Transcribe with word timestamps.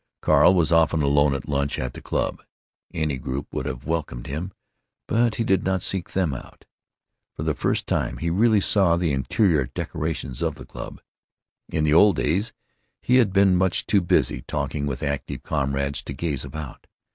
Carl 0.19 0.55
was 0.55 0.71
often 0.71 1.03
alone 1.03 1.35
at 1.35 1.47
lunch 1.47 1.77
at 1.77 1.93
the 1.93 2.01
club. 2.01 2.41
Any 2.91 3.17
group 3.19 3.53
would 3.53 3.67
have 3.67 3.85
welcomed 3.85 4.25
him, 4.25 4.51
but 5.05 5.35
he 5.35 5.43
did 5.43 5.63
not 5.63 5.83
seek 5.83 6.09
them 6.13 6.33
out. 6.33 6.65
For 7.35 7.43
the 7.43 7.53
first 7.53 7.85
time 7.85 8.17
he 8.17 8.31
really 8.31 8.61
saw 8.61 8.97
the 8.97 9.11
interior 9.13 9.65
decorations 9.67 10.41
of 10.41 10.55
the 10.55 10.65
club. 10.65 11.01
In 11.69 11.83
the 11.83 11.93
old 11.93 12.15
days 12.15 12.51
he 13.03 13.17
had 13.17 13.31
been 13.31 13.55
much 13.55 13.85
too 13.85 14.01
busy 14.01 14.41
talking 14.41 14.87
with 14.87 15.03
active 15.03 15.43
comrades 15.43 16.01
to 16.05 16.13
gaze 16.13 16.43
about. 16.43 16.87